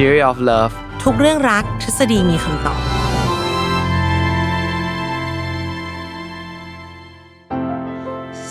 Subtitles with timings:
[0.00, 0.72] Theory of Love
[1.04, 2.80] ทุกเรื่องรักทฤษฎีมีคำตอบ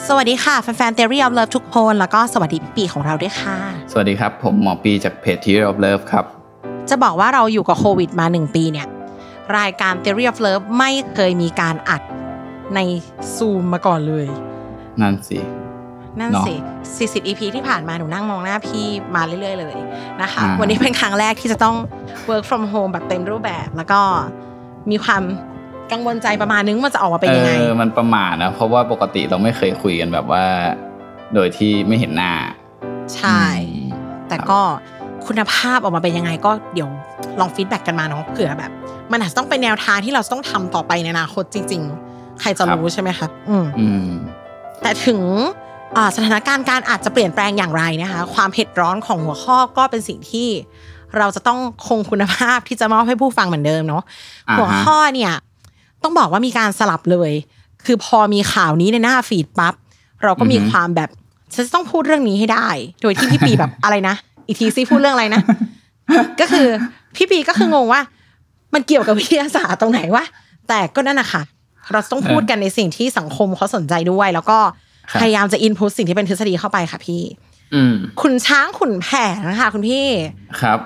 [0.07, 3.57] สวัสดีค่ะแฟนๆ Theory of Love ทุกคน แล้วก็สวัสดีพี่ปีของเราด้วยค่ะ
[3.91, 6.25] สวัสดีครับ ผมหมอปีจากเพจ Theory of Love ครับ
[6.89, 8.87] จะบอกว่าเราอยู่กับโควิดมาหนึ่งปีเนี่ย
[9.57, 12.01] รายการ Theory of Love ไม่เคยมีการอัด
[12.75, 12.79] ใน
[13.35, 14.27] ซูมมาก่อนเลย
[15.01, 15.39] นั่นสิ
[16.19, 18.85] นั่นเนอะสิ 40 EP ที่ผ่านมาหนูนั่งมองหน้าพี่
[19.15, 19.75] มาเรื่อย ๆ เลย
[20.21, 21.75] นะคะอ่าวันนี้เป็นครั้งแรกที่จะต้อง
[22.29, 23.99] work from home แบบเต็มรูปแบบ แล้วก็
[24.91, 25.23] มีความ
[25.91, 30.43] กังวลใจประมาณนึงว่ามันจะออกมาเป็นยังไงเออมันประมาทนะ เพราะว่าปกติเราไม่เคยคุยกันแบบว่า
[31.33, 32.31] โดยที่ไม่เห็นหน้า
[33.15, 33.41] ใช่
[34.27, 34.59] แต่ก็
[35.27, 36.89] คุณภาพออกมาเป็นยังไงก็เดี๋ยว
[37.39, 38.71] ลอง feedback กันมาเนาะเผื่อแบบ
[39.11, 44.07] มันอาจจะต้องเป็นแนวทางที่เราจะต้องทำต่อไปในอนาคตจริง ๆ ใครจะครับรู้ใช่ไหมคะอืมอืม
[44.81, 45.64] แต่ถึงอ่า
[46.15, 50.49] สถานการณ์การอาจจะเปลี่ยนแปลงอย่างไรนะคะความเผ็ดร้อนของหัวข้อก็เป็นสิ่งที่
[51.17, 54.03] เราจะต้องคงคุณภาพที่จะมอบให้ผู้ฟังเหมือนเดิมเนาะ
[54.49, 55.33] อ่าฮะหัวข้อเนี่ย
[56.03, 57.31] ต้องบอกว่ามีการสลับเลย
[57.85, 59.73] คือพอมีข่าวนี้ในหน้าฟีดปั๊บ
[60.23, 61.09] เราก็มีความแบบ
[61.53, 62.67] ฉันจะต้องพูดเรื่องนี้ให้ได้
[63.01, 64.15] โดยที่พี่ปีแบบอะไรนะ
[64.47, 65.41] อีกทีซิพูดเรื่องอะไรนะ
[66.39, 66.67] ก็คือ
[67.15, 68.01] พี่ปีก็คืองงว่า
[68.73, 70.25] มันเกี่ยวกับวิทยาศาสตร์ตรงไหนวะ
[70.67, 71.41] แต่ก็นั่นนะคะ
[71.91, 74.84] เราต้องพูดกันในสิ่งที่สังคมเขาสนใจด้วย แล้วก็ครับ
[75.21, 77.21] พยายามจะ input สิ่งที่เป็นทฤษฎีเข้าไปค่ะพี่
[77.73, 80.07] อืมขุนช้างขุนแผนนะคะคุณพี่
[80.61, 80.79] ครับ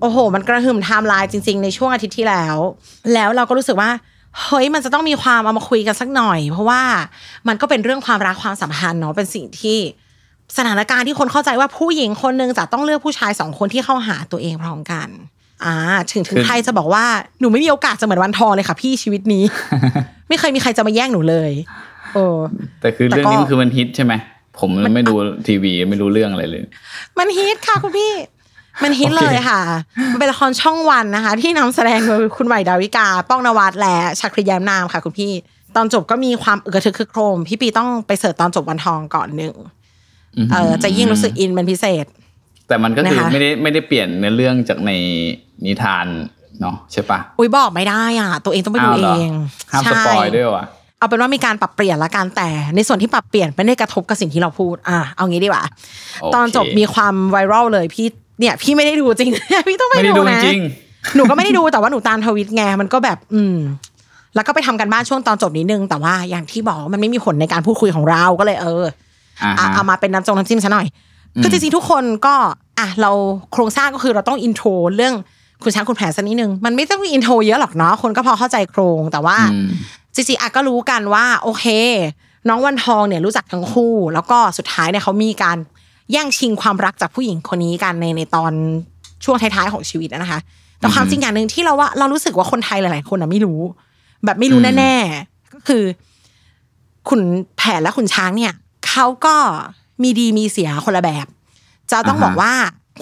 [0.00, 2.56] โอ้โห มันกระหึ่มไทม์ไลน์จริง ๆ ในช่วงอาทิตย์ที่แล้ว
[3.14, 3.90] แล้วเราก็รู้สึกว่า
[4.42, 6.82] เฮ้ยมันจะต้องมีความเอามาคุยกันสักหน่อย เพราะว่า
[7.48, 9.78] มันก็เป็นเรื่องความรักความสัมพันธ์เนาะเป็นสิ่งที่
[10.56, 15.08] สถานการณ์ที่คนเข้าใจว่าผู้หญิงคนหนึงจะต้องเลือกผู้ชายสองคนที่เข้าหาตัวเองพร้อมกัน
[15.64, 15.76] อ่า
[16.12, 17.04] ถึงถึงคือใครจะบอกว่า
[17.40, 19.44] หนูไม่มีโอกาสจะเหมือนวันทองเลยค่ะ พี่ชีวิตนี้
[20.28, 21.52] ไม่เคยมีใครจะมาแย่งหนูเลย
[22.14, 22.36] เออ
[22.80, 24.14] แต่คือแต่เรื่องก็นี้มันคือมันฮิตใช่ไหม
[24.58, 25.14] ผมไม่ดู
[25.48, 26.60] ทีวีไม่รู้เรื่องอะไรเลย
[27.18, 28.12] มันฮิตค่ะคุณพี่
[28.82, 29.60] มันฮิตโอเคเลยค่ะ
[30.10, 35.32] มันเป็นละครช่องวันนะคะ ที่นำแสดงโดยคุณใหม่ดาวิกา ป้องนวัดและชักริยามนามค่ะ คุณพี่
[35.76, 39.54] ตอนจบก็มีความอึกกระทึกคึกโครม พี่ปีต้องไปเสิร์ชตอนจบวันทองก่อนหนึ่ง
[40.52, 42.06] เออจะยิ่งรู้สึกอินเป็นพิเศษ
[42.68, 44.90] แต่มันก็คือนะคะไม่ได้ไม่ได้เปลี่ยนเนื้อเรื่องจากใน
[45.66, 46.06] นิทาน
[46.60, 49.32] เนาะใช่ปะอุ้ยบอกไม่ได้อะ ตัวเองต้องไปดูอ้าวเอเหรอง
[49.70, 50.64] ห้ามสใช่ปอยด้วยวะ
[51.02, 55.64] เอาเป็นว่ามีการปรับเปลี่ยนละกันแต่ ในส่วนที่ปรับเปลี่ยนไม่ได้กระทบกับสิ่งที่เราพูด อะเอางี้ดีกว่า
[56.20, 58.06] โอเคตอนจบมีความไวรัลเลยพี่
[58.38, 59.30] เนี่ยพี่ไม่ได้ดูจริง
[59.68, 60.60] พี่ต้องไปไม่ได้ดูดูนะจริง
[61.16, 63.56] หนูก็ไม่ได้ดูแต่ว่าหนูตามทวิตไงมันก็แบบ อืม
[64.34, 68.84] แล้วก็ไปทำกันบ้านช่วงตอนจบนิดนึง แต่ว่าอย่างที่บอกว่ามันไม่มีผลในการพูดคุยของเราก็เลยเออ
[69.42, 70.86] อ่าอะฮะเอามาเป็นน้ำจงน้ำจิ้มซะหน่อย
[71.42, 72.34] คือจริงๆทุกคนก็
[72.78, 73.10] อะเรา
[73.52, 75.14] โครงสร้างก็คือเราต้อง intro เรื่อง
[75.62, 79.68] ขุนช้างขุนแผนสักนิดนึงมันไม่ต้อง intro เยอะหรอกเนาะคนก็พอเข้าใจโครงแต่ว่าอืม
[80.14, 81.64] จริงๆอะก็รู้กันว่า โอเค
[82.48, 85.58] น้องวันทองเนี่ยรู้จักทั้งคู่ แล้วก็สุดท้ายเนี่ยเขามีการ
[86.12, 88.52] แย่งชิงความรักจากผู้หญิงคนนี้กันในในตอน
[89.24, 90.40] ช่วงท้ายๆของชีวิตนะคะ
[90.78, 93.60] แต่ความจริงอย่างหนึ่งที่เราว่าเรารู้สึกว่าคนไทยหลายๆคนอะไม่รู้
[94.24, 95.82] แบบไม่รู้อืมแน่ๆก็คือ
[97.08, 97.22] ขุน
[97.56, 98.52] แผนและขุนช้างเนี่ย
[98.88, 99.34] เขาก็
[100.02, 101.26] มีดีมีเสียคนละแบบ
[101.90, 102.52] จะต้องบอกว่า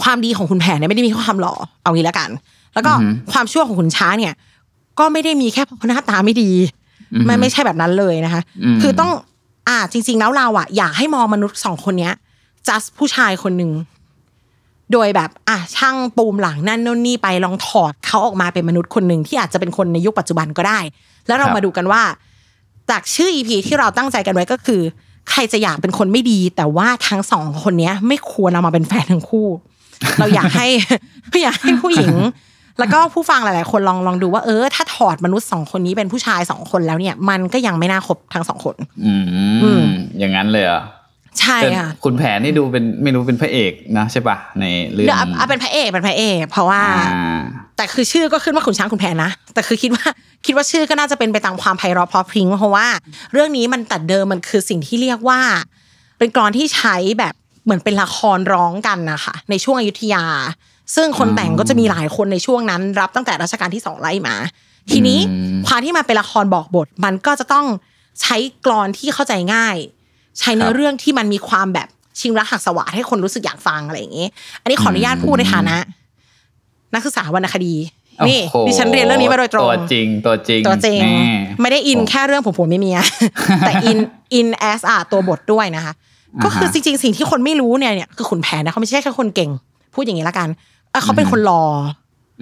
[0.03, 2.31] ความดีของขุนแผนเนี่ยไม่ได้มีแค่ความหล่อเอางี้แล้วกัน
[2.75, 2.93] แล้วก็
[3.33, 4.35] ความชั่วของขุนช้างเนี่ย
[4.99, 6.51] ก็ไม่ได้มีแค่เพราะหน้าตาไม่ดี
[7.29, 9.11] มันไม่ใช่แบบนั้นเลยนะคะอืมคือต้อง
[9.69, 12.15] อ่าจริง ๆ แล้วเราอะอยากให้มองมนุษย์สองคนเนี้ย
[12.67, 13.71] จัสผู้ชายคนหนึ่ง
[14.93, 20.81] โดยแบบอะช่างปูมหลังนั่นนู่นนี่ไปลองถอดเขาออกมาเป็นมนุษย์คนหนึ่งที่อาจจะเป็นคนในยุคปัจจุบันก็ได้
[21.27, 22.03] แล้วเราครับมาดูกันว่า
[22.91, 24.81] จากชื่อ EP ที่เราตั้งใจกันไว้ก็คือ
[25.31, 29.49] ใครจะอยากเป็นคนไม่ดี แต่ว่าทั้งสองคนเนี้ย ไม่ควรเอามาเป็นแฟนทั้งคู่
[30.19, 30.69] เราอยากให้
[31.43, 32.15] อยากให้ผู้หญิง
[32.79, 38.77] แล้วก็ผู้ฟังหลาย ๆ คนลองลองดูว่าเออถ้าถอดมนุษย์สองคนนี้เป็นผู้ชายสองคนแล้วเนี่ย มันก็ยังไม่น่าคบทั้งสองคน
[39.07, 39.15] อื
[39.63, 39.85] อืมม
[40.19, 40.83] อย่างนั้นเลยเหรอ
[41.41, 46.83] ใช่แต่ค่ะคุณแผนนี่ดูเป็นไม่รู้เป็นพระเอกนะใช่ปะในเรื่องเดี๋ยวเอาเอาเป็นพระเอกเป็นพระเอก เพราะว่า
[47.15, 47.41] อ่า
[47.77, 50.05] แต่คือชื่อก็ขึ้นว่าขุนช้างขุนแผนนะแต่คือคิดว่า
[50.47, 52.87] คิดว่าชื่อก็น่าจะเป็นไปตามความไพเราะเพราะพริ้งเพราะว่า
[53.33, 55.41] เรื่องนี้มันแต่เดิมมันคือสิ่งที่เรียกว่า
[56.19, 57.35] เป็นกลอนที่ใช้แบบ
[57.65, 60.25] เหมือนเป็นละครร้องกันนะคะในช่วงอยุธยา
[60.95, 64.35] ซึ่งคนแต่งก็จะมีหลายคนในช่วงนั้น รับตั้งแต่รัชกาลที่สองไล่มา
[64.93, 65.19] ทีนี้
[65.67, 67.67] ความที่มันเป็นละครบอกบท มันก็จะต้อง
[68.21, 69.77] ใช้กลอนที่เข้าใจง่าย
[70.39, 71.89] ใช้เนื้อเรื่องที่มันมีความแบบ
[72.21, 74.31] ชิงรักหักสวาทให้คนรู้สึกอยากฟังอะไรอย่างเงี้ย
[74.63, 75.77] อันนี้ขออนุญาตพูดในฐานะ
[76.95, 77.75] นักศึกษาวรรณคดี
[78.29, 81.19] นี่โอ้โหดิฉันเรียนเรื่องนี้มาโดยตรงตัวจริงตัวจริงตัวจริงแน่
[81.61, 82.99] ไม่ได้อินแค่เรื่องผมผมไม่เมีย
[83.67, 83.99] แต่อิน
[84.35, 85.93] อิน as a ตัวบทด้วยนะคะ
[86.45, 89.51] ก็คือจริงๆ สิ่งที่คนไม่รู้เนี่ยเนี่ยคือขุนแผนนะเขาไม่ใช่แค่คนเก่ง
[89.95, 90.49] พูดอย่างนี้ละกัน
[90.91, 91.65] เออเขาเป็นคนรอ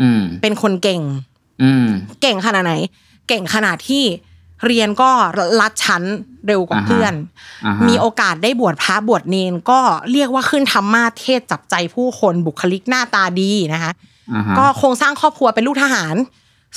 [0.01, 1.03] อืมเป็นคนเก่ง
[1.63, 1.87] อืม
[2.23, 2.75] เก่งขนาดไหน
[3.29, 4.05] เก่งขนาดที่
[4.67, 5.11] เรียนก็
[5.61, 6.03] ลัดชั้น
[6.47, 7.15] เร็วกว่าอ่าฮะเพื่อน
[7.67, 9.81] อ่าฮะมีโอกาสได้บวชพระบวชเนนก็
[10.13, 13.93] เรียกว่าขึ้นธรรมาสเทศจับใจผู้คนบุคลิกหน้าตาดีนะคะ
[14.35, 16.17] อ่าฮะก็โครงสร้างครอบครัวเป็นลูกทหาร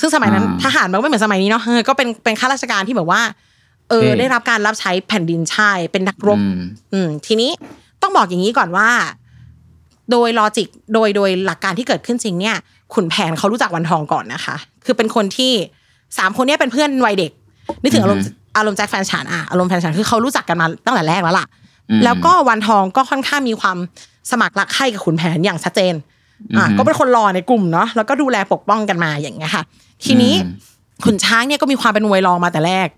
[0.00, 3.22] ซึ่งสมัยนั้นอ่าทหารมันก็ไม่เหมือนสมัยนี้เนาะเออก็เป็นเป็นข้าราชการที่แบบว่า
[3.88, 6.58] เออเท่ได้รับการรับใช้แผ่นดินชายเป็นนักรบ อืม
[6.92, 7.50] อืมทีนี้
[8.02, 8.88] ต้องบอกอย่างนี้ก่อนว่า
[10.10, 12.56] โดยลอจิกโดยโดยหลักการที่เกิดขึ้นจริงเนี่ย
[12.94, 15.52] ขุนแผนเขารู้จักวันทองก่อนนะคะ คือเป็นคนที่
[16.18, 17.32] สามคนเนี้เป็นเพื่อนวัยเด็ก
[17.82, 18.24] นึกถึงอารมณ์
[18.56, 21.46] อารมณ์แจ็คแฟนฉันอะอารมณ์แฟนฉันคือเขารู้จักกันมาตั้งแต่แรกแล้วล่ะ
[21.90, 23.76] อืมแล้วก็วันทองก็ค่อนข้างมีความ
[24.30, 26.04] สมัครรักใคร่กับขุนแผนอย่างชัดเจนอะ
[26.52, 29.62] อือฮึก็เป็นคนรอในกลุ่มเนาะแล้วก็ดูแลปกป้องกันมาอย่างเงี้ยค่ะ
[30.04, 30.54] ทีนี้อืม
[31.04, 32.88] ขุนช้างเนี่ยก็มีความเป็นมวยรองมาแต่แรก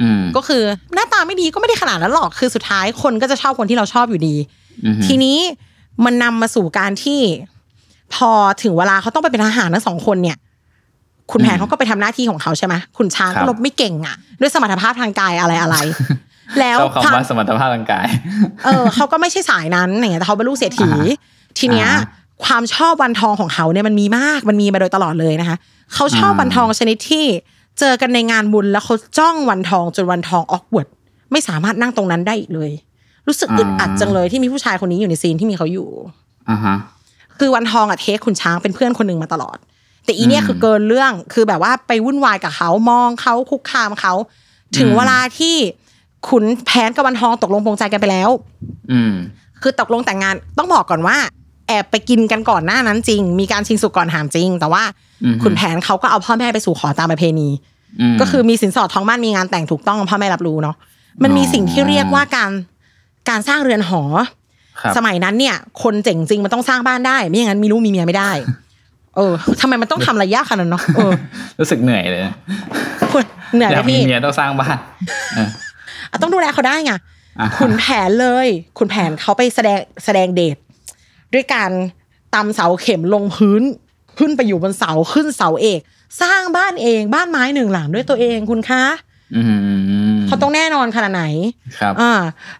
[0.00, 0.62] อืมก็คือ
[0.94, 4.34] หน้าตาไม่ดีก็ไม่ได้ขนาดนั้นหรอกคือสุดท้ายคนก็จะชอบคนที่เราชอบอยู่ดี
[4.86, 5.38] อือฮึทีนี้
[6.04, 7.20] มันนำมาสู่การที่
[8.14, 8.30] พอ
[8.62, 10.38] ถึงเวลาเขาต้องไปเป็นทหารทั้งสองคนเนี่ย
[11.30, 15.76] คุณแผนเขาก็ไปทำหน้าที่ของเขาใช่ไหมคุณช้างก็รบไม่เก่งอะ ด้วยสมรรถภาพทางกายอะไรอะไร
[16.60, 18.06] แล้วชอบควาคำมว่าสมรรถภาพร่างกาย
[18.64, 22.06] เออเขาก็ไม่ใช่สายนั้นอย่างเงี้ยแต่เขาเป็นลูกเศรษฐีอ่าฮะทีเนี้ยอ่าฮะ
[22.44, 25.56] ความชอบวันทองของเขาเนี่ยมันมีมากมันมีมาโดยตลอดเลยนะคะ
[25.94, 27.24] เขาชอบอ่าวันทองชนิดที่
[27.78, 30.88] เจอกันในงานบุญแล้วเขาจ้องวันทองจนวันทองออกเวิร์ด
[31.32, 32.70] ไม่สามารถนั่งตรงนั้นได้อีกเลย
[33.28, 35.88] รู้สึกอึดอัดจังเลยที่มีผู้ชายคนนี้อยู่ในซีนที่มีเขาอยู่
[36.50, 36.76] อ่าฮะ
[37.38, 39.56] คือวันทองอะเทคคุณช้างเป็นเพื่อนคนหนึ่งมาตลอด
[40.04, 44.14] แต่อีเนี่ยอืมคือเกินเรื่องคือแบบว่าไปวุ่นวายกับเขามองเขาคุกคามเขา
[44.76, 45.56] ถึงอืมเวลาที่
[46.28, 48.30] ขุนแผนกับวันทองตกลงปรงใจกันไปแล้ว
[48.92, 49.14] อืม
[49.62, 51.16] คือตกลงแต่งงานต้องบอกก่อนว่า
[51.68, 54.82] แอบไปกินกันก่อนหน้านั้นจริง มีการชิงสุกก่อนหามจริง แต่ว่า
[55.24, 57.48] อืมขุนแผนเขาก็เอาพ่อแม่ไปสู่ขอตามประเพณี
[58.14, 60.76] มก็คือมีสินสอดทองมั่นมีงานแต่งถูกต้องพ่อแม่รับรู้เนาะ
[61.22, 62.50] มันมีสิ่งที่เรียกว่าการ
[63.28, 64.02] การสร้างเรือนหอ
[64.80, 68.30] ครับสมัยนั้นเนี่ย คนเจ๋งจริงมันต้องสร้างบ้านได้ ไม่อย่างนั้นมีลูกมีเมียไม่ได้
[69.16, 71.12] เออทำไมมันต้องทำระยะขนาดนั้นเนาะเออ
[71.60, 72.34] รู้สึกเหนื่อยเลยนะ
[73.54, 74.76] เหนื่อยอไหมยากมีพี่เมียต้องสร้างบ้าน
[75.34, 75.48] เออ
[76.10, 76.92] อะต้องดูแลเขาได้ไง
[77.38, 78.46] อ่าขุนแผนเลย
[78.78, 80.56] ขุนแผนเขาไปแสดงแสดงเดช
[81.34, 81.70] ด้วยการ
[82.34, 83.62] ตำเสาเข็มลงพื้น
[84.18, 85.80] ขึ้นไปอยู่บนเสาขึ้นเสาเอก
[86.22, 88.82] สร้างบ้านเองบ้านไม้หนึ่งหลังด้วยตัวเองคุณคะ
[89.36, 91.24] อืม เขาต้องแน่นอนขนาดไหน
[91.78, 92.12] ครับอ่า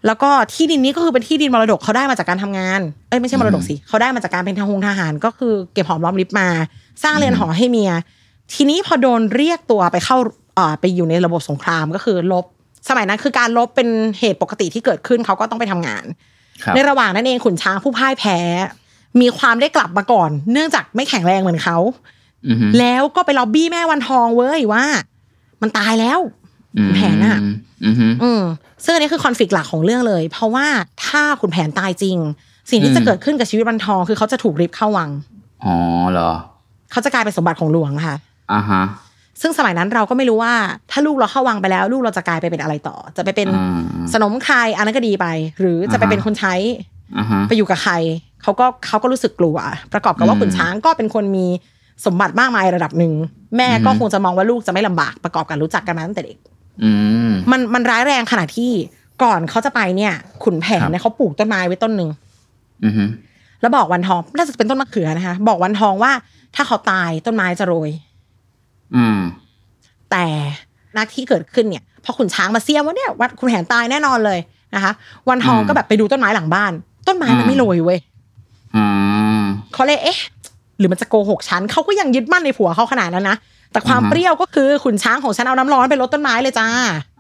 [0.07, 6.49] แล้วก็ที่ดินนี้ก็คือเป็นที่ดินมรดกเขาได้มาจากการทำงานเอ้ยไม่ใช่มรดกสิเขาได้มาจากการเป็นทหงทหาร ก็คือเก็บหอมรอมริบมา
[7.03, 7.93] สร้างเรือนหอให้เมีย
[8.55, 10.17] ทีนี้พอโดนเรียกตัวไปเข้า
[10.59, 12.45] อ่าไปอยู่ในระบบสงครามก็คือลบ
[12.89, 13.89] สมัยนั้นคือการลบเป็น
[14.19, 16.05] เหตุปกติที่เกิดขึ้นเขาก็ต้องไปทำงาน
[16.63, 18.39] ครับในระหว่างนั้นเองขุนช้างผู้พ่ายแพ้
[19.21, 21.79] มีความได้กลับมาก่อน เนื่องจากไม่แข็งแรงเหมือนเขา
[22.47, 24.85] อือฮึแล้วก็ไปล็อบบี้แม่วันทองเว้ยว่า
[25.63, 26.21] มันตายแล้ว
[26.95, 27.39] แผนอะ
[27.87, 28.43] อือฮึอืม
[28.85, 30.67] ซึ่งอันนี้คือคอนฟ lict หลักของเรื่องเลย เพราะว่า
[31.07, 32.17] ถ้าขุนแผนตายจริง
[32.71, 35.11] สิ่งที่อืมจะเกิดขึ้นกับชีวิตวันทองคือเขาจะถูกริบเข้าวัง
[35.65, 35.75] อ๋อ
[36.11, 36.31] เหรอ
[36.93, 38.17] เขาจะกลายเป็นสมบัติของหลวงค่ะ
[38.53, 38.83] อ่าฮะ
[39.41, 40.53] ซึ่งสมัยนั้นเราก็ไม่รู้ว่า
[40.91, 43.81] ถ้าลูกเราเข้าวังไปแล้ว ลูกเราจะกลายไปเป็นอะไรต่อ จะไปเป็นอืม
[44.13, 45.27] สนมใครอันนั้นก็ดีไป
[45.61, 46.55] หรือจะไปอ่าฮะเป็นคนใช้
[47.19, 47.95] อ่าฮะไปอยู่กับใคร
[48.43, 49.57] เขาก็เขาก็รู้สึกกลัว
[49.93, 51.47] ประกอบกับว่าอืมขุนช้างก็เป็นคนมี
[52.07, 53.13] สมบัติมากมายระดับหนึ่ง
[53.57, 56.60] แม่ก็อืมคงจะมองว่าลูกจะไม่ลำบากประกอบกับรู้จักกันมาตั้งแต่เด็กอื
[57.29, 58.73] มมันมันร้ายแรงขนาดที่
[59.23, 62.11] ก่อนเขาจะไปเนี่ย ขุนแผนครับเนี่ยเขาปลูกต้นไม้ไว้ต้นหนึ่ง
[62.85, 63.05] อือฮึ
[63.61, 66.13] แล้วบอกวันทองน่าจะเป็นต้นมะเขือนะคะ บอกวันทองว่า
[66.55, 67.91] ถ้าเขาตายต้นไม้จะโรย
[68.97, 69.19] อืม
[70.11, 70.25] แต่
[70.97, 74.39] นักที่เกิดขึ้นเนี่ยพอขุนช้างมาเสียมว่าเนี่ยวัดคุณแผนตายแน่นอนเลย
[74.75, 74.93] นะคะ
[75.29, 76.73] วันทองอืมก็แบบไปดูต้นไม้หลังบ้าน
[77.09, 77.99] ต้นไม้มันอืมไม่โรยเว้ย
[78.77, 78.85] อื
[79.41, 80.19] มเขาเลยเอ๊ะ
[80.79, 83.37] หรือมันจะโกหกฉันเขาก็ยังยึดมั่นในผัวเขาขนาดนั้นนะ
[83.73, 86.69] แต่ความอือฮะเปรี้ยวก็คือขุนช้างของฉันเอาน้ำร้อนไปรดต้นไม้เลยจ้า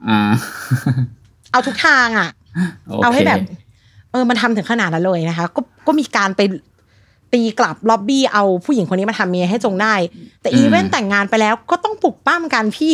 [0.08, 0.20] อ่า
[1.52, 2.30] เอาทุกทางอะ
[2.86, 3.38] โคเอาให้แบบ
[4.10, 6.40] เออมันทำถึงขนาดนั้นเลยนะคะ ก็ก็มีการไป
[7.32, 9.94] ตีกลับล็อบบี้เอาผู้หญิงคนนี้มาทำเมียให้จงได้
[10.42, 12.92] แต่อีเวนต์แต่งงานไปแล้วก็ต้องปลุกปั้มกันพี่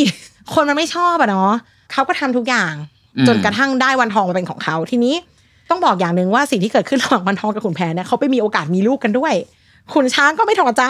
[0.53, 1.51] คนมันไม่ชอบอะเนาะ
[1.91, 2.73] เขาก็ทำทุกอย่าง
[3.17, 5.15] อืมจนกระทั่งได้วันทองมาเป็นของเขาทีนี้
[5.69, 9.33] ต้องบอกอย่างหนึ่งว่าสิ่งที่เกิดขึ้นระหว่างวันทองกับขุนแผนเนี่ยเขาไปมีโอกาสมีลูกกันด้วย
[9.93, 10.83] ขุนช้างก็ไม่ถอดใจ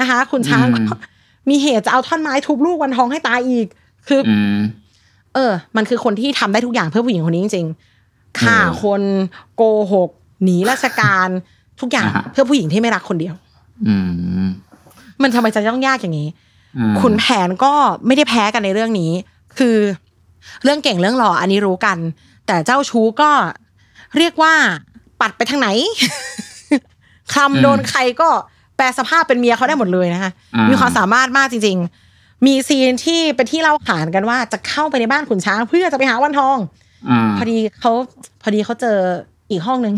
[0.00, 0.84] นะคะขุนช้างก็อื
[1.46, 3.66] มมีเหตุจะเอาท่อนไม้ทุบลูกวันทองให้ตายอีก
[4.08, 4.58] คือออืม
[5.34, 9.02] เออ มันคือคนที่ทำได้ทุกอย่างเพื่อผู้หญิงคนนี้จริงๆฆ่าอืมคน
[9.56, 10.10] โกหก
[10.44, 11.28] หนีราชการ
[11.80, 13.34] ทุกอย่างอ่าฮะเพื่อผู้หญิงที่ไม่รักคนเดียว
[13.86, 13.94] อื
[14.44, 14.46] ม
[15.22, 16.28] มันทำไมจะต้องยากอย่างนี้
[16.78, 17.72] อืมขุนแผนก็
[18.06, 19.12] ไม่ได้แพ้กันในเรื่องนี้
[19.58, 19.76] คือ
[20.62, 21.98] เรื่องเก่งเรื่องหล่ออันนี้รู้กัน
[22.46, 23.30] แต่เจ้าชู้ก็
[24.18, 24.54] เรียกว่า
[25.20, 25.68] ปัดไปทางไหน
[27.32, 28.28] คลำโดนใครก็
[28.76, 31.78] แปลสภาพเป็นเมียเขาได้หมดเลยนะคะอ่ามีมีความสามารถมากจริง
[32.12, 36.58] ๆ มีซีนที่เป็นที่เล่าขานกันว่าจะเข้าไปในบ้านขุนช้างเพื่อจะไปหาวันทอง
[37.10, 37.92] อ่าพอดีเขา
[38.42, 38.96] พอดีเขาเจอ
[39.50, 39.94] อีกห้องหนึ่ง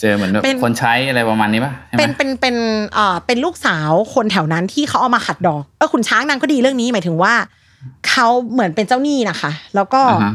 [0.00, 2.56] เจอเหมือนแบบเป็นคนใช้อะไรประมาณนี้ป่ะใช่ไหมเป็นเป็นเป็น
[2.94, 7.34] เอ่อเป็นลูกสาวคนแถวนั้นที่เขาเอามาขัดดอกเออขุนช้างนางก็ดีเรื่องนี้หมายถึงว่า
[8.08, 10.32] เขาเหมือนเป็นเจ้าหนี้นะคะ แล้วก็อ่าฮะ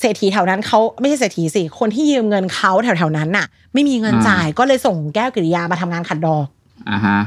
[0.00, 6.46] เศรษฐีแถวนั้นเขาไม่ใช่เศรษฐีสิคนที่ยืมเงินเขาแถวแถวๆนั้นน่ะ ไม่มีเงินอ่าจ่ายก็เลยส่งแก้วกิริยามาทำงานขัดดอก
[6.90, 7.18] อ่าฮะ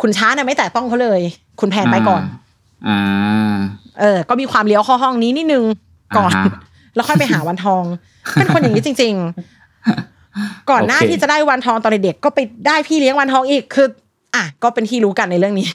[0.00, 1.20] ขุนช้างน่ะไม่แตะต้องเขาเลย
[1.60, 2.22] คุณแผนไปก่อน
[2.88, 3.56] อ่า
[4.00, 5.64] เออ ก็มีความเลี้ยวเข้าห้องนี้นิดนึง
[6.16, 6.52] ก่อนอ่าฮะ
[6.94, 7.82] แล้วค่อยไปหาวันทอง
[8.34, 9.14] เป็นคนอย่างนี้จริง
[9.92, 13.86] ๆ ก่อนหน้าโอเคที่จะได้วันทองตอนเด็กๆก็ไปได้พี่เลี้ยงวันทองอีกคือ
[14.34, 15.68] อะก็เป็นที่รู้กันในเรื่องนี้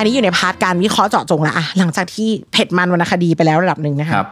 [0.00, 4.28] อันนี้อยู่ใน part การวิเคราะห์เจาะจงแล้วอะหลังจากที่เผ็ดมันวรรณคดีไปแล้วระดับหนึ่งนะคคะรับ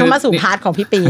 [0.00, 1.02] ก็มาสู่คือ part ของพี่ปี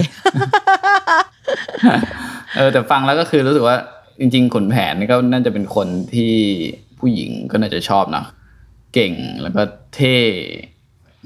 [2.57, 3.77] เออแต่ฟังแล้วก็คือรู้สึกว่า
[4.21, 6.33] จริง ๆ ขุนแผนนี่ก็น่าจะเป็นคนที่
[6.99, 8.27] ผู้หญิงก็น่าจะชอบเนาะ
[8.95, 9.13] เก่ง
[9.43, 9.63] แล้วก็
[9.95, 10.17] เท่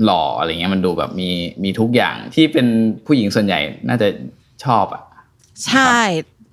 [0.04, 1.30] หล่ออะไรเงี้ยมันดูแบบมี
[1.64, 2.66] มีทุกอย่างที่เป็น
[3.06, 3.58] ผู้หญิงส่วนใหญ่
[3.88, 4.08] น่าจะ
[4.64, 5.02] ชอบอะ
[5.66, 5.96] ใช่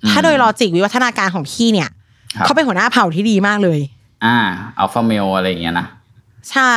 [0.10, 1.90] ถ้าโดย logic วิวัฒนาการของพี่เนี่ย
[2.36, 3.80] ครับเขาเป็นหัวหน้าเผ่าที่ดีมากเลย
[4.26, 4.38] อ่า
[4.80, 5.88] alpha male อะไรอย่างเงี้ยนะ
[6.52, 6.74] ใช่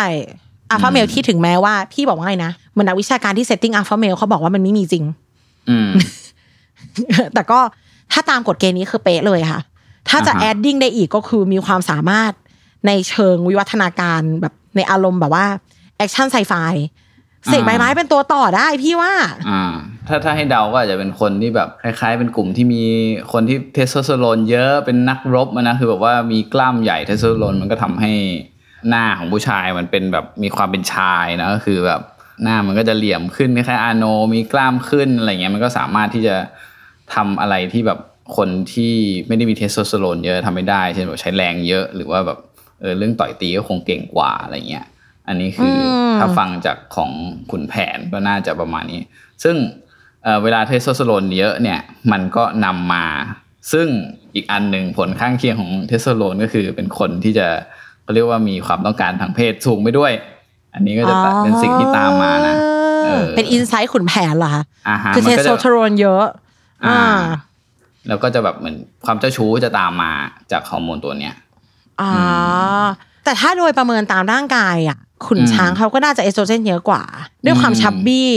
[0.71, 5.05] alpha male อืมที่ถึงแม้ว่า พี่บอกว่าไงนะเหมือนนักวิชาการที่ setting alpha male เขาบอกว่ามันไม่มีจริง
[5.69, 5.89] อืม
[7.35, 7.61] แต่ก็
[8.13, 9.61] ถ้าตามกฎเกณฑ์นี้คือเป๊ะเลยค่ะ
[10.09, 12.33] ถ้าจะอ่าฮะ adding ได้อีกก็คือมีความสามารถ
[12.87, 15.47] ในเชิงวิวัฒนาการแบบในอารมณ์แบบว่า
[15.97, 16.53] action sci-fi
[17.47, 19.13] เสกใบไม้เป็นตัวต่อได้พี่ว่า
[19.51, 19.63] อ่า
[20.09, 22.83] ถ้าถ้าให้เดาก็อาจจะเป็นคนที่แบบคล้ายๆ เป็นกลุ่มที่มี
[23.33, 28.13] คนที่เทสโทสเตอโรนเยอะเป็นนักรบนะคือแบบว่ามีกล้ามใหญ่เทสโทสเตอโรนมันก็ทำให้
[28.89, 32.01] หน้าของผู้ชายมันเป็นแบบมีความเป็นชายนะก็คือแบบ
[32.43, 36.37] หน้ามันก็จะเหลี่ยมขึ้นคล้ายๆอาโนมีกล้ามขึ้นอะไรเงี้ยมันก็สามารถที่จะ
[37.15, 37.99] ทำอะไรที่แบบ
[38.37, 38.95] คนที่
[39.27, 42.39] ไม่ได้มีเทสโทสเตอโรนเยอะทำไม่ได้เช่นแบบใช้แรงเยอะหรือว่าแบบ
[42.81, 44.87] เออเรื่องต่อยตีก็คงเก่งกว่าอะไรเงี้ย
[45.29, 45.79] อันนี้คืออ
[46.13, 47.11] มถ้าฟังจากของ
[47.51, 49.01] ขุนแผนก็น่าจะประมาณนี้
[49.43, 49.57] ซึ่ง
[50.25, 51.81] เอ่อเวลาเทสโทสเตอโรนเยอะเนี่ย
[52.13, 53.07] มันก็นำมา
[53.73, 53.87] ซึ่ง
[54.35, 57.49] อีกอันหนึ่งผลข้างเคียงของเทสโทสเตอโรนก็คือเป็นคนที่จะ
[58.03, 60.13] เขาเรียกว่ามีความต้องการทางเพศสูงไปด้วย
[60.75, 61.15] อันนี้ก็จะ
[61.45, 62.57] เป็นสิ่งที่ตามมานะ
[63.05, 66.25] เออเป็น insightต์ขุนแผนเหรอคะอ่าฮะคือเทมันสก็โทสเตอโรนเยอะ
[66.87, 67.21] อ่าอ่า
[68.09, 68.77] แล้วก็จะแบบเหมือน
[69.07, 70.11] ความเจ้าชู้จะตามมา
[70.53, 71.35] จากฮอร์โมนตัวเนี้ย
[72.01, 72.13] อ่า
[73.25, 77.03] แต่ถ้าโดยประเมินตามร่างกายอะ ขุนอืมช้างเขาก็น่าจะเอสโตรเจนเยอะกว่า
[77.45, 78.31] ด้วยความอืมชับบี้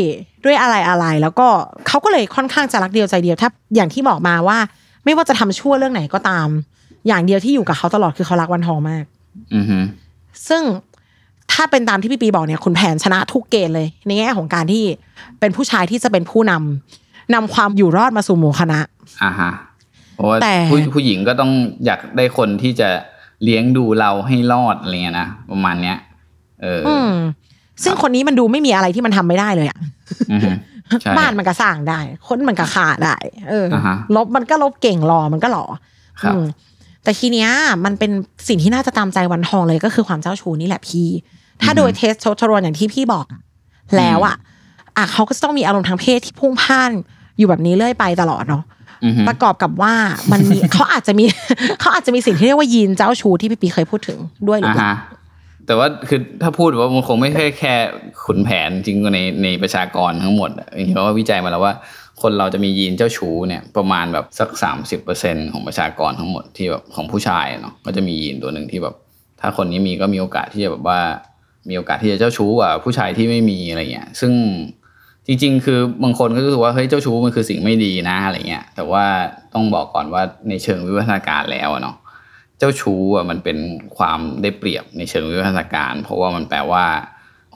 [0.46, 1.48] ด้วยอะไรอะไรแล้วก็
[1.88, 4.58] เขาก็เลยค่อนข้างจะรักเดียวใจเดียวถ้าอย่างที่บอกมาว่า
[5.06, 6.48] ไม่ว่าจะทำชั่วเรื่องไหนก็ตาม
[7.08, 9.04] อย่างเดียวที่อยู่กับเขาตลอดคือเขารักวันทองมาก
[9.56, 9.80] อือฮึ
[10.48, 10.64] ซึ่ง
[11.52, 14.84] ถ้าเป็นตามที่พี่ปีบอกเนี่ยคุณแผนชนะทุกเกณฑ์เลยในแง่ของการที่
[15.40, 18.80] เป็นผู้ชายที่จะเป็นผู้นำนำความอยู่รอดมาสู่หมู่คณะ
[19.24, 19.52] อ่าฮะ
[20.16, 21.52] เพราะว่าแต่ผู้ผู้หญิงก็ต้อง
[21.86, 22.90] อยากได้คนที่จะ
[23.44, 25.98] เลี้ยงดูเราให้รอดอะไรเงี้ยนะประมาณเนี้ย
[26.62, 27.12] เออออืม
[27.84, 29.80] ซึ่งคนนี้มันดูไม่มีอะไรที่มันทำไม่ได้เลยอะ
[30.32, 30.50] อือฮึ
[31.02, 33.16] ใช่บ้านมันก็สร้างได้คนมันก็ฆ่าได้
[33.50, 35.66] เอออาฮะรบมันก็รบเก่งหล่อมันก็หล่อ
[36.22, 36.46] ครับอืม
[37.04, 37.50] แต่ทีเนี้ย
[37.86, 38.12] มันเป็น
[38.48, 41.08] สิ่งที่น่าจะตำใจวันทองเลยก็คือความเจ้าชู้นี่แหละพี่
[41.64, 43.42] ถ้าโดยเทสโทสเตอโรนอย่างที่พี่บอกอะ
[43.98, 44.36] แล้วอะ
[44.98, 46.92] อะเขาก็จะต้องมีอารมณ์ทางเพศที่พลุ่งพล่าน
[47.38, 48.64] อยู่แบบนี้เรื่อยไปตลอดเนาะ
[49.04, 49.94] อือฮึประกอบกับว่า
[50.32, 51.26] มันมีเขาอาจจะมี
[51.80, 54.96] เขาอาจจะมีสิ่งที่เรียกว่ายีนเจ้าชู้ที่พี่ปีเคยพูดถึงด้วยหรืออ่าเปล่าฮะ
[55.68, 57.74] แต่ว่าคือถ้าพูดว่ามันคงไม่ใช่แค่
[58.26, 61.74] ขุนแผนจริงในในประชากรทั้งหมดอะเพราะว่าวิจัยมาแล้วว่า
[62.22, 68.96] คนเราจะมียีนเจ้าชู้เนี่ยประมาณแบบสักสามสิบเปอร์เซ็นของประชากรทั้งหมดที่แบบของผู้ชายเนาะก็จะมียีนตัวหนึ่งที่แบบ
[69.42, 71.00] ถ้าคนนี้มีก็มีโอกาสที่จะแบบว่า
[71.70, 74.34] มีโอกาสที่จะเจ้าชู้กว่าผู้ชายที่ไม่มีอะไรเงี้ย ซึ่ง
[75.28, 79.06] จริง ๆ คือบางคนก็รู้สึกว่าเฮ้ยเจ้าชู้มันคือสิ่งไม่ดีนะอะไรเงี้ยแต่ว่า
[79.54, 81.96] ต้องบอกก่อนว่าในเชิงวิวัฒนาการแล้วเนาะ
[82.60, 83.58] เจ้าชู้อะมันเป็น
[83.98, 86.86] ความได้เปรียบในเชิงวิวัฒนาการ เพราะว่ามันแปลว่า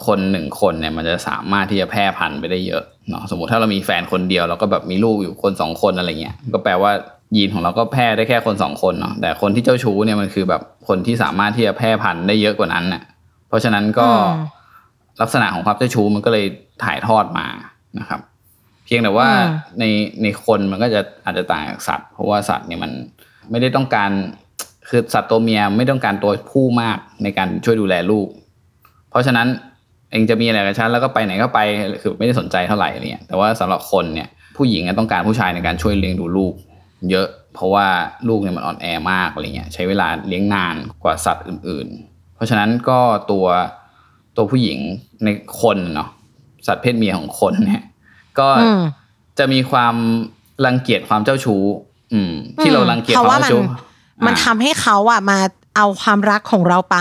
[0.05, 6.91] คนหนึ่งคนเนี่ยมันจะสามารถที่จะแพร่พันธุ์ไปได้เยอะเนาะสมมติถ้าเรามีแฟนคนเดียวเราก็แบบมีลูกอยู่คนสองคนอะไรเงี้ยก็แปลว่า
[7.35, 13.01] ยีนของเราก็แพร่ได้แค่คนสองคนเนาะแต่คนที่เจ้าชู้เนี่ยมันคือแบบคนที่สามารถที่จะแพร่พันธุ์ได้เยอะกว่านั้นน่ะ
[13.47, 14.59] เพราะฉะนั้นก็อืม
[15.21, 16.45] ลักษณะของความเจ้าชู้มันก็เลย
[16.83, 17.47] ถ่ายทอดมา
[17.99, 18.21] นะครับ
[18.85, 19.83] เพียงแต่ว่าอืมใน
[20.21, 22.91] ในคนมันก็จะอาจจะต่างจากสัตว์ เพราะว่าสัตว์เนี่ยมัน
[23.49, 24.11] ไม่ได้ต้องการ
[24.89, 28.27] คือสัตว์ตัวเมียไม่ต้องการตัวผู้มากในการช่วยดูแลลูก
[29.09, 29.47] เพราะฉะนั้น
[30.11, 31.59] เองจะมีอะไรกับฉันแล้วก็ไปไหนก็ไป
[32.01, 34.27] คือไม่ได้สนใจเท่าไหร่อะไรเนี่ยแต่ว่าสำหรับคนเนี่ย
[34.57, 36.53] ผู้หญิงอะต้องการผู้ชายในการช่วยเลี้ยงดูลูก
[37.09, 37.87] เยอะ เพราะว่า
[38.27, 42.99] ลูกเนี่ยมันอ่อนแอมากอะไรเงี้ยใช้เวลาเลี้ยงนานกว่าสัตว์อื่น ๆ เพราะฉะนั้นก็
[43.31, 43.45] ตัว
[44.37, 44.79] ตัวผู้หญิง
[45.23, 45.29] ใน
[45.61, 46.09] คนเนาะ
[46.67, 47.83] สัตว์เพศเมียของคนเนี่ย
[48.39, 48.81] ก็อืม
[49.39, 49.95] จะมีความ
[50.65, 51.63] รังเกียจความเจ้าชู้
[52.13, 52.31] อืม
[52.61, 53.61] ที่เรารังเกียจเพราะควาว่ามมันเจ้าชู้
[54.25, 55.39] มันอ่าทำให้เขาอะมา
[55.77, 56.97] เอาความรักของเราไป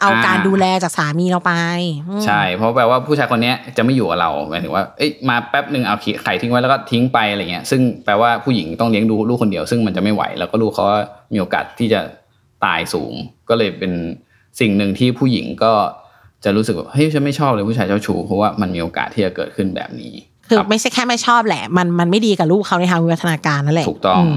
[0.00, 1.52] เอาอ่าการดูแลจากสามีเราไป
[2.08, 10.98] อืมใช่ เพราะแปลว่าผู้ชายคนเนี้ยจะไม่อยู่กับเราหมายถึงว่าเอ้ยมาแป๊บหนึ่งเอาไข่ทิ้งไว้แล้วก็ทิ้งไปอะไรเงี้ยซึ่งแปลว่าผู้หญิงต้องเลี้ยงดูลูกคนเดียว ซึ่งมันจะไม่ไหว แล้วก็ลูกเขาก็
[11.32, 12.00] มีโอกาสที่จะ
[12.64, 13.12] ตายสูง
[13.48, 13.92] ก็เลยเป็น
[14.60, 15.72] สิ่งหนึ่งที่ผู้หญิงก็
[16.44, 20.14] จะรู้สึกว่าเฮ้ยฉันไม่ชอบเลยผู้ชายเจ้าชู้เพราะว่ามันมีโอกาสที่จะเกิดขึ้นแบบนี้
[20.48, 24.22] คือรับไม่ใช่แค่ไม่ชอบแหละ มันมันไม่ดีกับลูกเขาในทางวิวัฒนาการนั่นแหละถูกต้อง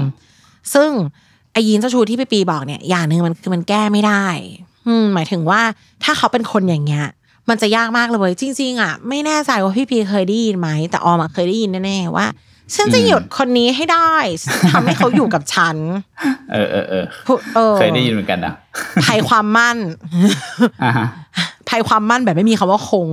[0.74, 0.90] ซึ่ง
[1.52, 4.24] ไอยีนเจ้าชู้ที่พี่ปีบอกเนี่ยอย่างหนึ่งมันคือมันแก้ไม่ได้
[4.86, 5.60] อืมหมายถึงว่า
[6.04, 7.06] ถ้าเขาเป็นคนอย่างเงี้ย
[7.48, 12.26] มันจะยากมากเลยเว้ยจริง ๆ อะ ไม่แน่ใจว่าพี่ปีเคยได้ยินไหม แต่ออมอะเคยได้ยินแน่ๆว่า
[12.74, 14.12] ฉันจะหยุดคนนี้ให้ได้
[14.72, 15.76] ทำให้เขาอยู่กับฉัน
[16.52, 18.52] เออเออเออพูเออเคยได้ยินเหมือนกันนะ
[19.04, 19.78] ภัยความมั่น
[20.84, 21.06] อ่าฮะ
[21.68, 23.08] ภัยความมั่นแบบไม่มีคำว่าคง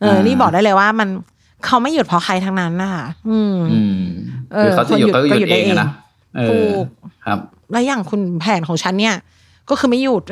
[0.00, 1.08] เอออ่านี่นี่บอกได้เลยว่ามัน
[1.66, 4.00] เขาไม่หยุดเพราะใครทั้งนั้นนะคะอืมอืม
[4.54, 5.88] เออคือเขาจะหยุดคนหยุดเขาก็หยุก็หยุดดได้เองอะนะ
[6.36, 6.86] เอถูอก
[7.26, 7.38] ครับ
[7.70, 9.16] แล้วอย่างคุณแผนของฉันเนี่ย
[9.70, 10.24] ก็คือไม่หยุด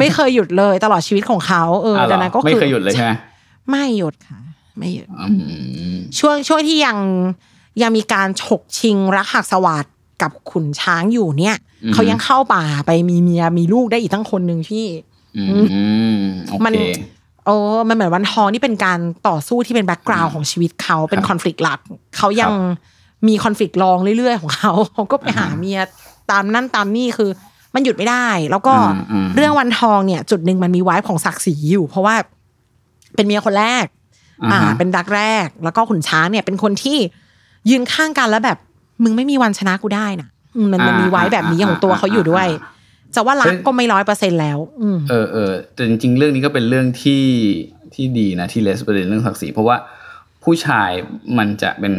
[0.00, 3.12] ไม่เคยหยุดเลยตลอดชีวิตของเขาเอออะเหรดัองนั้นก็คือไม่เคยหยุดเลยใช่ไหม
[3.70, 4.40] ไม่หยุดค่ะ
[4.78, 5.26] ไม่หยุดอื
[5.94, 6.98] มช่วงช่วงที่ยัง
[7.82, 9.86] ยังมีการฉกชิงรักหักสวัสด
[10.22, 14.86] กับขุนช้างอยู่เนี่ยอืมเขายังเข้าป่าไปมีเมียมีลูกได้อีกทั้งคนหนึ่งพี่
[15.36, 15.42] อื
[16.16, 16.82] มโอมันเค
[17.44, 17.56] โอ้
[17.88, 18.98] มันเหมือนวันทองนี่เป็นการ
[19.28, 21.80] ต่อสู้ที่เป็นแบ็กกราวน์ของชีวิตเขาเป็นครับคอน FLICT หลัก
[22.16, 22.96] เขายังครับ
[23.28, 25.80] มีคอน FLICT รองเรื่อยๆ ของเขาเขาก็ไปหาเมีย
[26.30, 27.30] ตามนั่นตามนี่คือ
[27.74, 32.14] มันหยุดไม่ได้ แล้วก็อืมอืมเรื่องวันทองเนี่ย จุดหนึ่งมันมีไว้ของศักดิ์ศรีอยู่ เพราะว่า
[33.14, 33.84] เป็นเมียคนแรก
[34.52, 36.98] อ่าฮะเป็นรักแรก แล้วก็ขุนช้างเนี่ย เป็นคนที่
[37.70, 38.58] ยืนข้างกันแล้วแบบ
[39.02, 42.48] มึงไม่มีวันชนะกูได้นะอืมมันมันมีไว้แบบนี้ของตัวเขาอยู่ด้วย
[43.14, 47.24] จะว่ารักก็ไม่ร้อยเปอร์เซ็นแล้วอืมเออเออแต่จริงๆเรื่องนี้ก็เป็นเรื่องที่
[47.94, 49.76] ที่ดีนะที่เลสประเด็นเรื่องศักดิ์ศรีเพราะว่า
[50.44, 50.90] ผู้ชาย
[51.38, 51.94] มันจะเป็น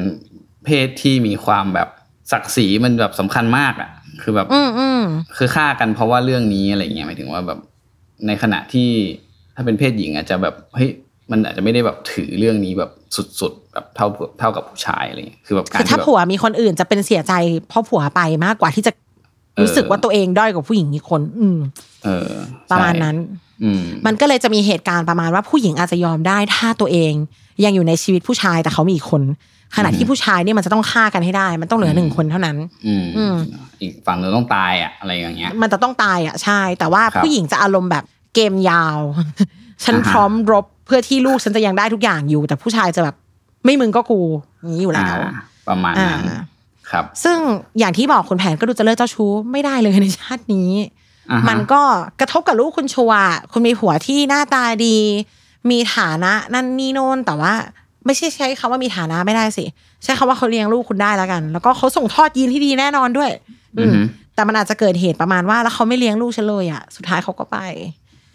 [0.66, 1.90] เพศที่มีความแบบ
[2.32, 3.90] ศักดิ์ศรีมันแบบสำคัญมากอะ
[4.22, 5.02] คือแบบอืมอืม
[5.38, 7.60] คือฆ่ากันเพราะว่าเรื่องนี้อะไรเงี้ยหมายถึงว่าแบบ
[8.28, 8.90] ในขณะที่
[9.56, 10.90] ถ้าเป็นเพศหญิงอาจจะแบบเฮ้ย
[11.32, 12.92] มันอาจจะไม่ได้แบบถือเรื่องนี้แบบ
[13.40, 14.08] สุดๆแบบเท่า
[14.40, 17.34] เท่ากับผู้ชายอะไรเงี้ยคือแบบการคือถ้าที่แบบผัวมีคนอื่นจะเป็นเสียใจ
[17.70, 18.92] เพราะผัวไปมากกว่าที่จะ
[19.62, 21.58] รู้สึกว่าตัวเองด้อยกว่าผู้หญิงอีกคน อืม
[22.04, 22.32] เออ
[22.72, 23.16] ประมาณใช่นั้น
[23.64, 27.14] อืมมันก็เลยจะมีเหตุการณ์ประมาณว่าผู้หญิงอาจจะยอมได้ถ้าตัวเอง
[27.64, 29.22] ยังอยู่ในชีวิตผู้ชายแต่เขามีอีกคน
[29.76, 33.36] ขณะที่ผู้ชายเนี่ยมันจะต้องฆ่ากันให้ได้ มันต้องเหลือหนึ่งคนเท่านั้น อืมอืม
[33.82, 38.04] อีกฝั่งหนึงต้องตายอะอะไรอย่างเงี้ย มันจะต้องตายอะใช่ แต่ว่าครับผู้หญิงจะอารมณ์แบบ
[38.36, 39.00] เกมยาว
[39.84, 43.16] ฉันอ่าฮะพร้อมรบเพื่อที่ลูกฉันจะยังได้ทุกอย่างอยู่ แต่ผู้ชายจะแบบ
[43.66, 44.22] ไม่มึงก็กู
[44.60, 45.34] อย่างนี้อยู่แล้วอ่า
[45.68, 46.24] ประมาณอ่านั้น
[46.92, 47.38] ครับ ซึ่ง
[47.80, 50.72] อย่างที่บอกคุณแผนก็ดูจะเลิกเจ้าชู้ไม่ได้เลยในชาตินี้
[51.32, 51.82] อ่าฮะมันก็
[52.20, 54.98] กระทบกับลูกคุณชัวร์คุณมีผัวที่หน้าตาดี
[55.70, 57.54] มีฐานะนั่นนี่โน่นแต่ว่า
[58.06, 59.66] ไม่ใช่ใช้คำว่ามีฐานะไม่ได้สิ
[60.04, 63.32] ใช้คำว่าเขาเลี้ยงลูกคุณได้แล้วกัน แล้วก็เขาส่งทอดยีนที่ดีแน่นอนด้วย
[63.78, 64.00] อืมอือฮึ
[64.36, 67.58] แต่มันอาจจะเกิดเหตุประมาณว่า แล้วเขาไม่เลี้ยงลูกฉันเลยอะสุดท้ายเขาก็ไป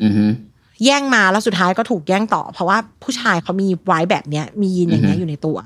[0.02, 0.24] อือฮึ
[0.84, 5.56] แย่งมาแล้วสุดท้ายก็ถูกแย่งต่อ เพราะว่าผู้ชายเขามีไว้แบบเนี้ย มียีนอย่างเงี้ยอยู่ในตัว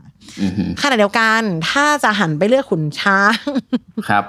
[0.42, 3.34] อือฮึขณะเดียวกันถ้าจะหันไปเลือกขุนช้าง
[4.08, 4.24] ครับ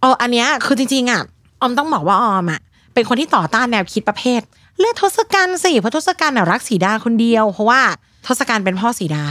[0.00, 1.22] เอออันเนี้ยคือจริงๆอะ
[1.60, 2.60] ออมต้องบอกว่าออมอะ
[2.94, 4.40] เป็นคนที่ต่อต้านแนวคิดประเภท
[4.78, 7.80] เลือกทศกัณฐ์สิเพราะทศกัณฐ์น่ะรักสีดาคนเดียว เพราะว่า
[8.26, 9.24] ทศกัณฐ์เป็นพ่อสีดา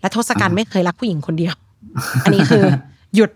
[0.00, 1.54] และทศกัณฐ์ไม่เคยรักผู้หญิงคนเดียว
[2.24, 2.64] อันนี้คือ
[3.14, 3.30] หยุด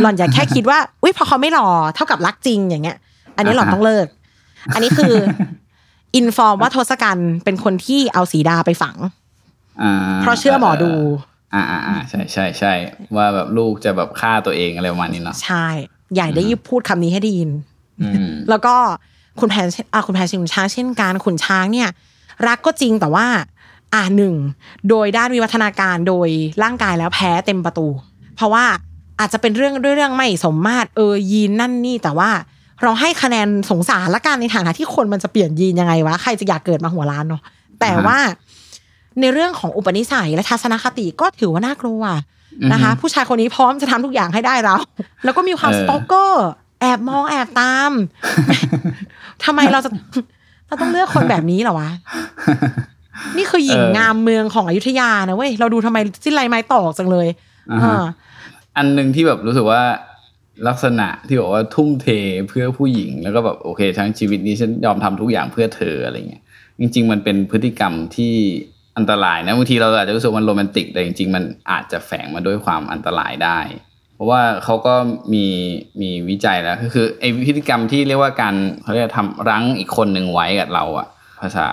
[0.00, 2.98] หล่อนอย่าแค่คิดว่าอุ้ยพอเขาไม่หล่อเท่ากับรักจริงอย่างเงี้ย
[3.36, 4.06] อันนี้หล่อนต้องเลิก
[4.74, 5.14] อันนี้คือ
[6.16, 8.96] อินฟอร์มว่าทศกัณฐ์เป็นคนที่เอาสีดาไปฝัง
[9.82, 10.90] อ่าเพราะเชื่อหมอดู
[11.54, 12.72] อ่าอ่าอ่าใช่ใช่ใช่
[13.16, 15.66] ว่าแบบลูกจะแบบฆ่าตัวเองอะไรประมาณนี้เนาะใช่
[16.14, 17.50] ใหญ่ได้ยิบพูดคำนี้ให้ได้ยิน
[18.02, 18.74] อืมแล้วก็
[19.40, 21.88] คุณแผนเช่นอ่าคุณแผนชิงขุนช้างเช่นกันขุนช้างเนี่ย
[22.46, 23.26] รักก็จริงแต่ว่า
[23.94, 24.34] อ่าหนึ่ง
[24.88, 26.28] โดยด้านวิวัฒนาการโดย
[26.62, 27.86] ร่างกายแล้วแพ้เต็มประตู
[28.36, 28.64] เพราะว่า
[29.20, 32.30] อาจจะเป็นเรื่องด้วยเรื่องไม่สมมาตรเออยีนนั่นนี่แต่ว่า
[32.82, 37.42] เราให้คะแนนสงสารละกันในฐานะที่คนมันจะเปลี่ยนยีนยังไงวะใครจะอยากเกิดมาหัวล้านเนาะ
[37.80, 38.18] แต่ว่า
[39.20, 42.02] ในเรื่องของอุปนิสัยและทัศนคติก็ถือว่าน่ากลัว
[42.72, 44.76] นะคะ ผู้ชายคนนี้พร้อมจะทำทุกอย่างให้ได้เรา
[45.24, 46.46] แล้วก็มีความเออสตอกเกอร์
[46.80, 47.90] แอบมองแอบตาม
[49.44, 49.90] ทำไมเราจะ
[50.66, 51.90] เราต้องเลือกคนแบบนี้เหรอวะ
[53.36, 57.28] นี่คือหญิงเอองามเมืองของอยุธยานะเว้ยเราดูทำไมสิ้นไรไม้ตอกจังเลย
[57.72, 58.04] อ่าฮะอ่า
[58.76, 59.82] อันหนึ่งที่แบบรู้สึกว่า
[60.68, 62.06] ลักษณะที่บอกว่าทุ่มเท
[62.48, 66.42] เพื่อผู้หญิง แล้วก็แบบโอเค ทั้งชีวิตนี้ฉันยอมทำทุกอย่างเพื่อเธออะไรเงี้ย
[66.80, 68.34] จริง ๆ มันเป็นพฤติกรรมที่
[68.96, 73.60] อันตรายนะบางทีเราอาจจะรู้สึกว่ามันโรแมนติกแต่จริง ๆ มันอาจจะแฝงมาด้วยความอันตรายได้
[74.14, 74.94] เพราะว่าเขาก็
[75.32, 75.46] มี
[76.00, 81.08] มีวิจัยแล้วก็คือไอ้พฤติกรรมที่เรียกว่าการเขาเรียกว่าทำรั้งอีกคนหนึ่งไว้กับเราอะ
[81.40, 81.66] ภาษา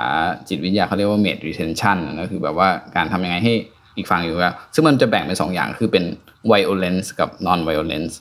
[0.48, 3.54] จิตวิทยาเขาเรียกว่า mate retention ก็คือแบบว่าการทำยังไงให้
[3.98, 6.04] อีกฝั่งอยู่กับซึ่งมันจะแบ่งเป็นสองอย่างคือเป็น
[6.52, 8.14] violence กับ non violence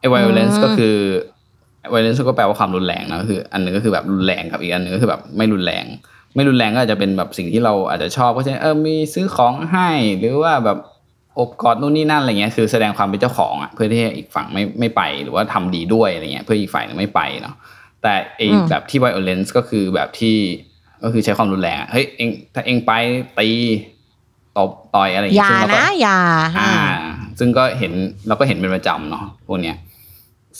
[0.00, 0.96] ไอ้ violence อืมก็คือ
[1.92, 5.84] violence ก็แปลว่าความรุนแรงนะก็คือ อันหนึงก็คือแบบรุนแรงกับอีกอันหนึงก็คือแบบไม่รุนแรง
[6.34, 10.78] ไม่รุนแรงก็อาจจะเป็นแบบสิ่งที่เราอาจจะชอบก็เช่นเออมีซื้อของให้หรือว่าแบบ
[11.38, 17.54] อบกอดนู่นนี่นั่นอะไรเงี้ยคือแสดงความเป็นเจ้าของอะเพื่อที่ให้อีกฝั่งไม่ไม่ไปหรือว่าทำดีด้วยอะไรเงี้ยเพื่ออีกฝ่ายหนึงไม่ไปเนาะ
[18.02, 20.36] แต่ไอ้อืมแบบที่ violence ก็คือแบบที่
[21.04, 22.92] ก็คือใช้ความรุนแรงอะเฮ้ยเองถ้าเองไป
[23.38, 23.48] ตี
[24.56, 26.18] ตบต่อยอะไรอย่างอเงี้ย่ายซึ่งเราก็นะอย่า
[26.58, 26.72] อ่า
[27.38, 27.92] ซึ่งก็เห็น
[28.26, 29.76] เราก็เห็นเป็นประจำเนาะพวกเนี้ย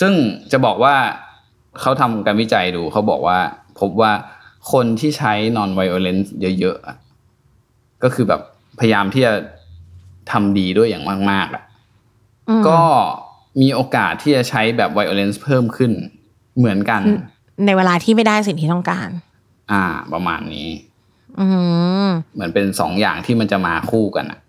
[0.00, 0.12] ซึ่ง
[0.52, 0.94] จะบอกว่า
[1.80, 3.38] เขาทำการวิจัยดูเขาบอกว่า
[3.80, 4.12] พบว่า
[4.72, 6.96] คนที่ใช้ non violence เยอะๆอะ
[8.02, 8.40] ก็คือแบบ
[8.80, 9.32] พยายามที่จะ
[10.30, 11.62] ทำดีด้วยอย่างมากๆอะ
[12.48, 12.80] อืมก็
[13.60, 15.92] มีโอกาสที่จะใช้แบบ violence เพิ่มขึ้น
[16.58, 17.02] เหมือนกัน
[17.66, 19.08] ในเวลาที่ไม่ได้สิ่งที่ต้องการ
[19.70, 20.68] อ่า ประมาณนี้
[21.40, 21.46] อื
[22.06, 24.40] มเหมือนเป็นสองอย่างที่มันจะมาคู่กันอะ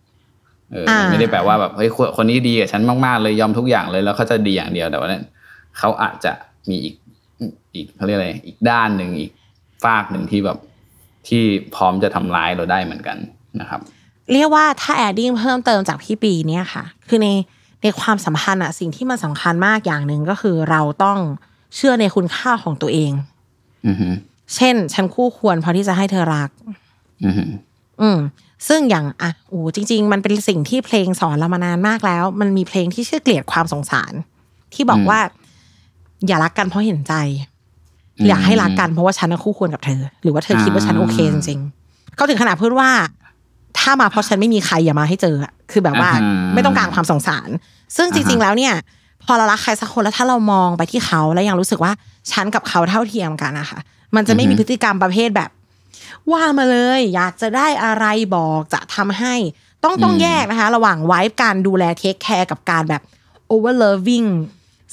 [0.72, 5.24] เอออ่าไม่ได้แปลว่าแบบเฮ้ยคนคนนี้ดีกับฉันมากๆเลยยอมทุกอย่างเลยแล้วเขาจะดีอย่างเดียวแต่ว่าเนี่ย
[5.78, 6.32] เขาอาจจะ
[6.70, 6.96] มีอีก
[7.74, 9.32] อีกเขาเรียกอะไรอีกด้านหนึ่งอีก
[9.86, 10.58] ฝากหนึ่งที่แบบ
[11.28, 11.44] ที่
[11.76, 13.18] พร้อมจะทำร้ายเราได้เหมือนกัน
[13.62, 13.82] นะครับ
[14.34, 17.30] เรียกว่าถ้าแอดดิ้งเพิ่มเติมจากพี่ปีเนี่ยค่ะ คือใน
[17.82, 21.18] ในความสัมพันธ์อะสิ่งที่มันสำคัญมากอย่างหนึ่งก็คือเราต้อง
[21.76, 23.12] เชื่อในคุณค่าของตัวเอง
[23.88, 24.10] อือฮึ
[24.56, 26.50] เช่น ฉันคู่ควรพอที่จะให้เธอรัก
[27.26, 27.44] อือฮึ
[28.02, 28.20] อืม
[28.68, 34.14] ซึ่งอย่างอะโอ้จริง ๆ มันเป็นสิ่งที่เพลงสอนเรามานานมากแล้ว มันมีเพลงที่ชื่อเกลียดความสงสาร
[34.74, 35.20] ที่บอกว่า
[36.28, 37.14] อย่ารักกันเพราะเห็นใจ
[38.28, 42.90] อยากให้รักกันเพราะว่าฉันน่ะคู่ควรกับเธอ หรือว่าเธอคิดว่าฉันโอเคจริงๆเขาถึงขนาดพูดว่า
[43.80, 47.50] ถ้ามาเพราะฉันไม่มีใครอย่ามาให้เจออะคือแบบว่าอ่าฮะไม่ต้องการความสงสาร
[47.96, 48.74] ซึ่งจริง ๆ แล้วเนี่ย
[49.24, 51.92] พอเรารักใครสักคนแล้วถ้าเรามองไปที่เขาแล้วยังรู้สึกว่า
[52.32, 53.80] ฉันกับเขาเท่าเทียมกันนะคะ
[54.16, 55.50] มันจะไม่มีพฤติกรรมประเภทแบบ
[56.32, 59.36] ว่ามาเลยอยากจะได้อะไรบอกจะทำให้
[59.84, 63.02] ต้องต้องแยกนะคะ ระหว่างไว้การดูแลเทคแคร์กับการแบบ
[63.52, 64.30] over loving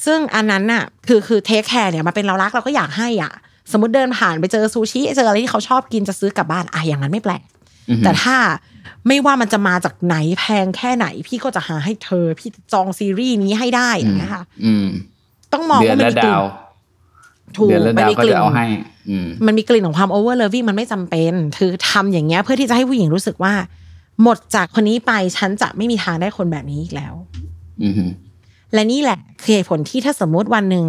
[0.04, 3.32] ซึ่งอันนั้นน่ะ คือคือเทคแคร์เนี่ยมันเป็นเรารักเราก็อยากให้อะ
[3.72, 7.42] สมมติเดินผ่านไปเจอซูชิเจออะไรที่เขาชอบกินจะซื้อกลับบ้านอะอย่างนั้นไม่แปลก
[7.88, 8.36] อือฮึแต่ถ้า
[9.06, 14.86] ไม่ว่ามันจะมาจากไหนแพงแค่ไหน พี่ก็จะหาให้เธอ พี่จองซีรีส์นี้ให้ได้อย่างเงี้ยค่ะอืม
[15.52, 16.42] ต้องมองเดือนว่ามันละมีกลิ่ดานว
[17.58, 18.66] ถูกเดือนละมันดาวมีก็กลิ่จะนเอาให้
[19.10, 23.54] อืมมันมีกลิ่นของความ over loving มันไม่จำเป็นคือทำอย่างเงี้ยเพื่อที่จะให้ผู้หญิงรู้สึกว่า
[24.22, 27.14] หมดจากคนนี้ไปฉันจะไม่มีทางได้คนแบบนี้อีกแล้ว
[27.84, 28.04] อือฮึ
[28.74, 30.86] และนี่แหละคือเหตุผลที่ถ้าสมมติวันหนึ่ง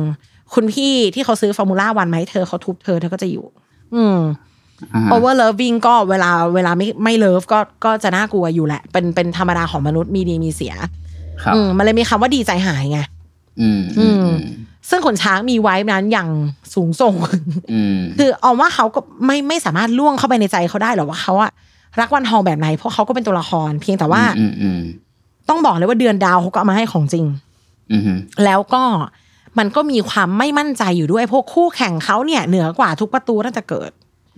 [0.54, 3.46] คุณพี่ที่เขาซื้อฟอร์มูล่าวันมาให้เธอเขาทุบเธอเธอก็จะอยู่
[3.96, 4.20] อืม
[4.94, 10.74] อ่าฮะ over loving ก็เวลาเวลาไม่ไม่เลิฟก็ก็จะน่ากลัวอยู่แหละ เป็นเป็นธรรมดาของมนุษย์มีดีมีเสีย
[11.44, 13.00] ครับอืมมันเลยมีคำว่าดีใจหายไง
[13.62, 14.26] อืมอืม
[14.90, 16.30] ซึ่งขนช้างมีไว้นั้นอย่าง
[16.74, 17.16] สูงส่ง
[17.74, 21.52] อืมคือเอาว่าเขาก็ไม่ไม่สามารถล่วงเข้าไปในใจเขาได้หรอกว่าเขาอะ
[22.00, 24.82] รักวันทองแบบไหน เพราะเขาก็เป็นตัวละคร เพียงแต่ว่าอืมอืม
[25.50, 27.26] ต้องบอกเลยว่าเดือนดาวเขาก็เอามาให้ของจริง
[27.92, 28.84] อืมอืมแล้วก็
[29.58, 33.92] มันก็มีความไม่มั่นใจอยู่ด้วยพวกคู่แข่งเขาเนี่ย เหนือกว่าทุกประตูตั้งแต่เกิด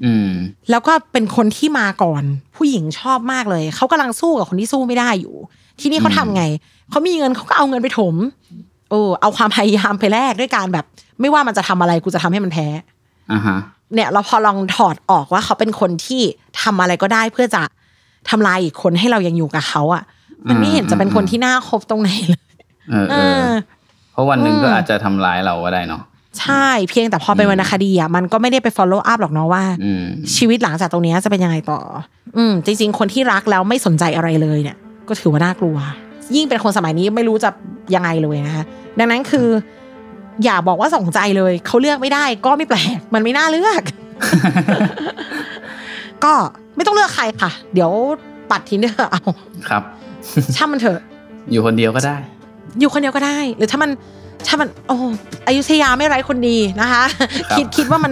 [0.05, 0.29] อืม
[0.69, 2.23] แล้วก็เป็นคนที่มาก่อน
[2.55, 5.35] ผู้หญิงชอบมากเลยเขากำลังสู้กับคนที่สู้ไม่ได้อยู่
[5.79, 6.43] ที่นี่เขาทำไง
[6.89, 8.15] เขามีเงินเขาก็เอาเงินไปถม
[8.89, 10.85] โอ้เอาความพยายามไปแลกด้วยการแบบ
[11.21, 12.67] ไม่ว่ามันจะทำอะไรกูจะทำให้มันแพ้
[13.31, 13.57] อ่าฮะ
[13.93, 16.21] เนี่ยเราพอลองถอดออกว่าเขาเป็นคนที่
[16.61, 17.61] ทำอะไรก็ได้เพื่อจะ
[18.29, 20.03] ทำลายอีกคนให้เรายังอยู่กับเขาอะ
[20.49, 22.43] มันไม่เห็นจะเป็นคนที่น่าคบตรงไหนเลย
[22.91, 23.51] เออเอเอออ
[24.11, 26.01] เพราะวันหนึ่งอืมก็อาจจะทำร้ายเราก็ได้เนาะ
[26.39, 30.03] ใช่เพียงแต่พอเป็นวรรณคดีอะมันก็ไม่ได้ไป follow up หรอกเนาะว่าอืม
[30.35, 31.79] ชีวิตหลังจากตรงเนี้ยจะเป็นยังไงต่อ
[32.37, 35.77] อืมจริง ๆ คนที่รักแล้วไม่สนใจอะไรเลยเนี่ย ก็ถือว่าน่ากลัว
[36.35, 37.49] ยิ่งเป็นคนสมัยนี้ไม่รู้จะ
[37.95, 38.63] ยังไงเลยนะคะ
[38.99, 39.47] ดังนั้นคือ
[40.43, 43.81] อย่าบอกว่าสนใจเลยเขาเลือกไม่ได้ ก็ไม่แปลกมันไม่น่าเลือก
[46.23, 46.33] ก็
[46.75, 47.91] ไม่ต้องเลือกใครค่ะ เดี๋ยว
[48.51, 49.21] ปัดทิ้งเด้อเอา
[49.69, 49.83] ครับ
[50.55, 50.99] ช่างมันเถอะ
[51.51, 52.17] อยู่คนเดียวก็ได้
[52.79, 53.91] อยู่คนเดียวก็ได้ หรือถ้ามัน
[54.47, 54.95] ถ้ามัน โอ้
[55.47, 57.03] อยุธยาไม่ไร้คนดีนะคะ
[57.49, 58.11] ครับคิดคิดว่ามัน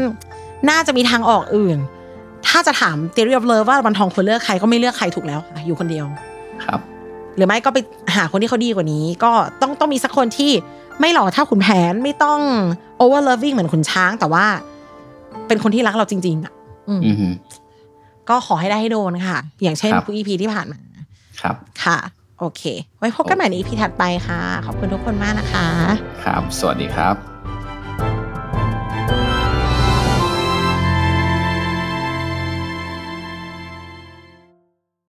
[0.70, 1.78] น่าจะมีทางออกอื่น
[2.50, 6.06] ทถ้าจะถาม theory of love ว่าวันทองควรเลือกใครก็ไม่เลือกใครถูกแล้วค่ะอยู่คนเดียว
[6.66, 6.80] ครับ
[7.36, 7.78] หรือไม่ก็ไป
[8.16, 10.52] หาคนที่เขาดีกว่านี้ ก็ต้องต้องมีสักคนที่
[11.00, 12.40] ไม่หล่อเท่าขุนแผนไม่ต้อง
[13.00, 14.46] over loving เหมือนขุนช้าง แต่ว่า
[15.48, 16.54] เป็นคนที่รักเราจริง ๆ อะ
[16.90, 17.28] อืมอือฮึ
[18.30, 20.80] ก็ขอให้ได้ให้โดนค่ะ อย่างเช่นครับทุก EP ที่ผ่านมา
[21.42, 21.98] ครับ ค่ะ
[22.40, 22.62] โอเค
[22.98, 25.68] ไว้พบกันใหม่ใน EP ถัดไปค่ะ ขอบคุณทุกคนมากนะคะ
[26.24, 27.33] ครับ สวัสดีครับ